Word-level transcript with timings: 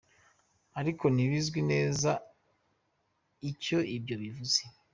Ariko 0.79 1.03
ntibizwi 1.13 1.59
neza 1.71 2.11
icyo 3.51 3.77
ibyo 3.95 4.15
bivuze. 4.21 4.59